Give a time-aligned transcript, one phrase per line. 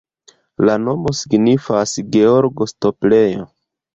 [0.67, 3.47] La nomo signifas: Georgo-stoplejo.